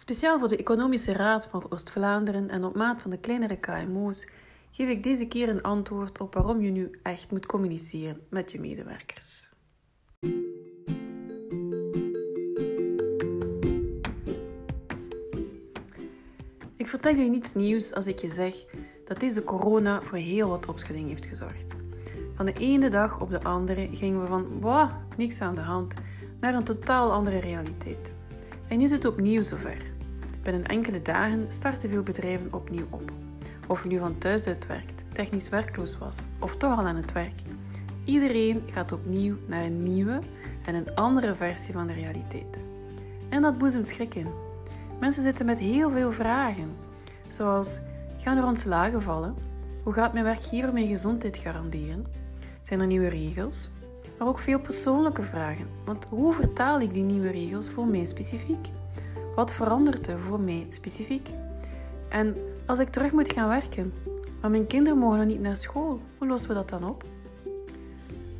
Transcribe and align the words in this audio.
Speciaal 0.00 0.38
voor 0.38 0.48
de 0.48 0.56
Economische 0.56 1.12
Raad 1.12 1.46
van 1.50 1.66
Oost-Vlaanderen 1.68 2.48
en 2.48 2.64
op 2.64 2.76
maat 2.76 3.02
van 3.02 3.10
de 3.10 3.18
kleinere 3.18 3.56
KMO's 3.56 4.28
geef 4.70 4.88
ik 4.88 5.02
deze 5.02 5.26
keer 5.26 5.48
een 5.48 5.62
antwoord 5.62 6.20
op 6.20 6.34
waarom 6.34 6.60
je 6.60 6.70
nu 6.70 6.90
echt 7.02 7.30
moet 7.30 7.46
communiceren 7.46 8.20
met 8.30 8.52
je 8.52 8.60
medewerkers. 8.60 9.48
Ik 16.76 16.86
vertel 16.86 17.14
je 17.14 17.30
niets 17.30 17.54
nieuws 17.54 17.94
als 17.94 18.06
ik 18.06 18.18
je 18.18 18.28
zeg 18.28 18.64
dat 19.04 19.20
deze 19.20 19.44
corona 19.44 20.02
voor 20.02 20.18
heel 20.18 20.48
wat 20.48 20.66
opschudding 20.66 21.08
heeft 21.08 21.26
gezorgd. 21.26 21.74
Van 22.34 22.46
de 22.46 22.52
ene 22.52 22.90
dag 22.90 23.20
op 23.20 23.30
de 23.30 23.42
andere 23.42 23.88
gingen 23.92 24.20
we 24.20 24.26
van 24.26 24.60
wow, 24.60 24.90
niks 25.16 25.40
aan 25.40 25.54
de 25.54 25.60
hand 25.60 25.94
naar 26.40 26.54
een 26.54 26.64
totaal 26.64 27.12
andere 27.12 27.38
realiteit. 27.38 28.18
En 28.70 28.78
nu 28.78 28.84
is 28.84 28.90
het 28.90 29.04
opnieuw 29.04 29.42
zover. 29.42 29.82
Binnen 30.42 30.66
enkele 30.66 31.02
dagen 31.02 31.46
starten 31.48 31.90
veel 31.90 32.02
bedrijven 32.02 32.52
opnieuw 32.52 32.86
op. 32.90 33.12
Of 33.66 33.82
je 33.82 33.88
nu 33.88 33.98
van 33.98 34.18
thuis 34.18 34.46
uit 34.46 34.66
werkt, 34.66 35.04
technisch 35.12 35.48
werkloos 35.48 35.98
was 35.98 36.28
of 36.38 36.56
toch 36.56 36.78
al 36.78 36.86
aan 36.86 36.96
het 36.96 37.12
werk. 37.12 37.42
Iedereen 38.04 38.62
gaat 38.66 38.92
opnieuw 38.92 39.36
naar 39.46 39.64
een 39.64 39.82
nieuwe 39.82 40.20
en 40.64 40.74
een 40.74 40.94
andere 40.94 41.34
versie 41.34 41.74
van 41.74 41.86
de 41.86 41.92
realiteit. 41.92 42.60
En 43.28 43.42
dat 43.42 43.58
boezemt 43.58 43.88
schrik 43.88 44.14
in. 44.14 44.28
Mensen 45.00 45.22
zitten 45.22 45.46
met 45.46 45.58
heel 45.58 45.90
veel 45.90 46.10
vragen, 46.10 46.76
zoals: 47.28 47.78
gaan 48.18 48.36
er 48.36 48.46
ontslagen 48.46 49.02
vallen? 49.02 49.34
Hoe 49.82 49.92
gaat 49.92 50.12
mijn 50.12 50.24
werkgever 50.24 50.72
mijn 50.72 50.86
gezondheid 50.86 51.36
garanderen? 51.36 52.06
Zijn 52.62 52.80
er 52.80 52.86
nieuwe 52.86 53.08
regels? 53.08 53.70
Maar 54.20 54.28
ook 54.28 54.38
veel 54.38 54.60
persoonlijke 54.60 55.22
vragen, 55.22 55.66
want 55.84 56.06
hoe 56.10 56.32
vertaal 56.32 56.80
ik 56.80 56.94
die 56.94 57.02
nieuwe 57.02 57.30
regels 57.30 57.70
voor 57.70 57.86
mij 57.86 58.04
specifiek? 58.04 58.68
Wat 59.34 59.52
verandert 59.52 60.06
er 60.06 60.18
voor 60.18 60.40
mij 60.40 60.66
specifiek? 60.70 61.30
En 62.08 62.36
als 62.66 62.78
ik 62.78 62.88
terug 62.88 63.12
moet 63.12 63.32
gaan 63.32 63.48
werken, 63.48 63.92
maar 64.40 64.50
mijn 64.50 64.66
kinderen 64.66 64.98
mogen 64.98 65.18
nog 65.18 65.26
niet 65.26 65.40
naar 65.40 65.56
school, 65.56 66.00
hoe 66.18 66.28
lossen 66.28 66.48
we 66.48 66.54
dat 66.54 66.68
dan 66.68 66.84
op? 66.84 67.04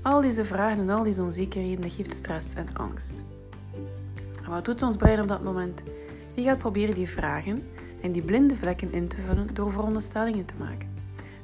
Al 0.02 0.20
deze 0.20 0.44
vragen 0.44 0.78
en 0.78 0.90
al 0.90 1.02
deze 1.02 1.22
onzekerheden 1.22 1.90
geeft 1.90 2.14
stress 2.14 2.54
en 2.54 2.74
angst. 2.74 3.24
En 4.44 4.50
wat 4.50 4.64
doet 4.64 4.82
ons 4.82 4.96
brein 4.96 5.20
op 5.20 5.28
dat 5.28 5.42
moment? 5.42 5.82
Die 6.34 6.44
gaat 6.44 6.58
proberen 6.58 6.94
die 6.94 7.08
vragen 7.08 7.62
en 8.02 8.12
die 8.12 8.22
blinde 8.22 8.56
vlekken 8.56 8.92
in 8.92 9.08
te 9.08 9.16
vullen 9.16 9.54
door 9.54 9.72
veronderstellingen 9.72 10.44
te 10.44 10.54
maken. 10.58 10.88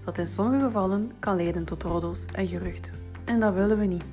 Dat 0.05 0.19
in 0.19 0.27
sommige 0.27 0.65
gevallen 0.65 1.13
kan 1.19 1.37
leiden 1.37 1.65
tot 1.65 1.83
roddels 1.83 2.25
en 2.27 2.47
geruchten. 2.47 2.93
En 3.25 3.41
dat 3.41 3.55
willen 3.55 3.79
we 3.79 3.87
niet. 3.87 4.05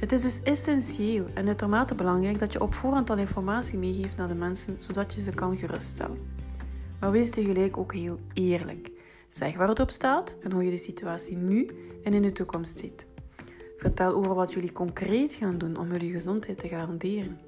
Het 0.00 0.12
is 0.12 0.22
dus 0.22 0.42
essentieel 0.42 1.26
en 1.34 1.46
uitermate 1.46 1.94
belangrijk 1.94 2.38
dat 2.38 2.52
je 2.52 2.60
op 2.60 2.74
voorhand 2.74 3.10
al 3.10 3.18
informatie 3.18 3.78
meegeeft 3.78 4.16
naar 4.16 4.28
de 4.28 4.34
mensen, 4.34 4.80
zodat 4.80 5.14
je 5.14 5.20
ze 5.20 5.30
kan 5.30 5.56
geruststellen. 5.56 6.18
Maar 7.00 7.10
wees 7.10 7.30
tegelijk 7.30 7.76
ook 7.76 7.94
heel 7.94 8.18
eerlijk. 8.32 8.90
Zeg 9.28 9.56
waar 9.56 9.68
het 9.68 9.80
op 9.80 9.90
staat 9.90 10.36
en 10.42 10.52
hoe 10.52 10.64
je 10.64 10.70
de 10.70 10.76
situatie 10.76 11.36
nu 11.36 11.70
en 12.04 12.14
in 12.14 12.22
de 12.22 12.32
toekomst 12.32 12.78
ziet. 12.78 13.06
Vertel 13.76 14.14
over 14.14 14.34
wat 14.34 14.52
jullie 14.52 14.72
concreet 14.72 15.34
gaan 15.34 15.58
doen 15.58 15.76
om 15.76 15.90
jullie 15.90 16.12
gezondheid 16.12 16.58
te 16.58 16.68
garanderen. 16.68 17.38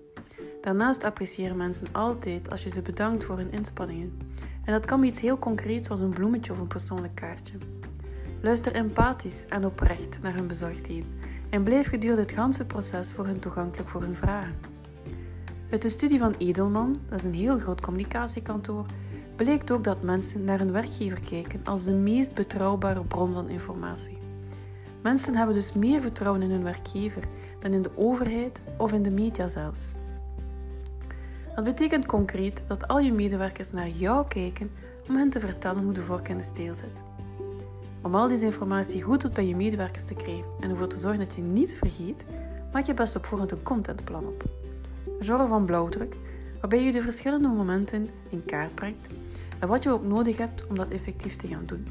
Daarnaast 0.60 1.04
appreciëren 1.04 1.56
mensen 1.56 1.86
altijd 1.92 2.50
als 2.50 2.62
je 2.62 2.70
ze 2.70 2.82
bedankt 2.82 3.24
voor 3.24 3.36
hun 3.36 3.52
inspanningen. 3.52 4.18
En 4.64 4.72
dat 4.72 4.84
kan 4.84 5.00
bij 5.00 5.08
iets 5.08 5.20
heel 5.20 5.38
concreets 5.38 5.86
zoals 5.86 6.00
een 6.00 6.14
bloemetje 6.14 6.52
of 6.52 6.58
een 6.58 6.66
persoonlijk 6.66 7.14
kaartje. 7.14 7.54
Luister 8.40 8.72
empathisch 8.72 9.46
en 9.48 9.64
oprecht 9.64 10.22
naar 10.22 10.34
hun 10.34 10.46
bezorgdheden 10.46 11.21
en 11.52 11.62
bleef 11.62 11.88
gedurende 11.88 12.22
het 12.22 12.32
ganse 12.32 12.66
proces 12.66 13.12
voor 13.12 13.26
hen 13.26 13.38
toegankelijk 13.38 13.88
voor 13.88 14.00
hun 14.00 14.14
vragen. 14.14 14.54
Uit 15.70 15.82
de 15.82 15.88
studie 15.88 16.18
van 16.18 16.34
Edelman, 16.38 17.00
dat 17.08 17.18
is 17.18 17.24
een 17.24 17.34
heel 17.34 17.58
groot 17.58 17.80
communicatiekantoor, 17.80 18.86
bleek 19.36 19.70
ook 19.70 19.84
dat 19.84 20.02
mensen 20.02 20.44
naar 20.44 20.58
hun 20.58 20.72
werkgever 20.72 21.20
kijken 21.20 21.60
als 21.64 21.84
de 21.84 21.92
meest 21.92 22.34
betrouwbare 22.34 23.04
bron 23.04 23.32
van 23.34 23.48
informatie. 23.48 24.18
Mensen 25.02 25.36
hebben 25.36 25.54
dus 25.54 25.72
meer 25.72 26.00
vertrouwen 26.00 26.42
in 26.42 26.50
hun 26.50 26.62
werkgever 26.62 27.22
dan 27.58 27.72
in 27.72 27.82
de 27.82 27.96
overheid 27.96 28.62
of 28.78 28.92
in 28.92 29.02
de 29.02 29.10
media 29.10 29.48
zelfs. 29.48 29.92
Dat 31.54 31.64
betekent 31.64 32.06
concreet 32.06 32.62
dat 32.66 32.88
al 32.88 32.98
je 32.98 33.12
medewerkers 33.12 33.70
naar 33.70 33.88
jou 33.88 34.28
kijken 34.28 34.70
om 35.08 35.16
hen 35.16 35.30
te 35.30 35.40
vertellen 35.40 35.82
hoe 35.82 35.92
de 35.92 36.02
vork 36.02 36.28
in 36.28 36.36
de 36.36 36.42
steel 36.42 36.74
zit. 36.74 37.02
Om 38.02 38.14
al 38.14 38.28
deze 38.28 38.44
informatie 38.44 39.02
goed 39.02 39.20
tot 39.20 39.32
bij 39.32 39.46
je 39.46 39.56
medewerkers 39.56 40.04
te 40.04 40.14
krijgen 40.14 40.44
en 40.60 40.70
ervoor 40.70 40.86
te 40.86 40.98
zorgen 40.98 41.18
dat 41.20 41.34
je 41.34 41.42
niets 41.42 41.76
vergeet, 41.76 42.24
maak 42.72 42.86
je 42.86 42.94
best 42.94 43.16
op 43.16 43.26
voorhand 43.26 43.52
een 43.52 43.62
contentplan 43.62 44.26
op. 44.26 44.44
Een 45.20 45.48
van 45.48 45.64
blauwdruk, 45.64 46.16
waarbij 46.60 46.82
je 46.82 46.92
de 46.92 47.02
verschillende 47.02 47.48
momenten 47.48 48.08
in 48.28 48.44
kaart 48.44 48.74
brengt 48.74 49.08
en 49.58 49.68
wat 49.68 49.82
je 49.82 49.90
ook 49.90 50.04
nodig 50.04 50.36
hebt 50.36 50.66
om 50.66 50.74
dat 50.74 50.90
effectief 50.90 51.36
te 51.36 51.46
gaan 51.46 51.66
doen. 51.66 51.86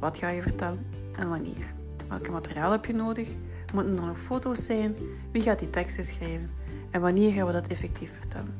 Wat 0.00 0.18
ga 0.18 0.28
je 0.28 0.42
vertellen 0.42 0.86
en 1.16 1.28
wanneer? 1.28 1.74
Welke 2.08 2.30
materiaal 2.30 2.72
heb 2.72 2.84
je 2.84 2.94
nodig? 2.94 3.34
Moeten 3.74 3.98
er 3.98 4.06
nog 4.06 4.18
foto's 4.18 4.64
zijn? 4.64 4.94
Wie 5.32 5.42
gaat 5.42 5.58
die 5.58 5.70
teksten 5.70 6.04
schrijven? 6.04 6.50
En 6.90 7.00
wanneer 7.00 7.32
gaan 7.32 7.46
we 7.46 7.52
dat 7.52 7.66
effectief 7.66 8.12
vertellen? 8.20 8.54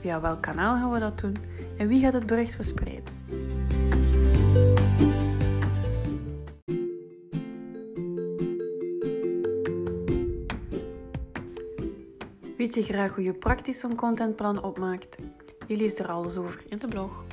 Via 0.00 0.20
welk 0.20 0.42
kanaal 0.42 0.76
gaan 0.76 0.92
we 0.92 0.98
dat 0.98 1.18
doen? 1.18 1.36
En 1.76 1.88
wie 1.88 2.00
gaat 2.00 2.12
het 2.12 2.26
bericht 2.26 2.54
verspreiden? 2.54 3.12
Weet 12.64 12.74
je 12.74 12.82
graag 12.82 13.14
hoe 13.14 13.24
je 13.24 13.32
praktisch 13.32 13.78
zo'n 13.78 13.94
contentplan 13.94 14.62
opmaakt? 14.62 15.16
Je 15.66 15.76
leest 15.76 15.98
er 15.98 16.08
alles 16.08 16.36
over 16.36 16.62
in 16.68 16.78
de 16.78 16.88
blog. 16.88 17.24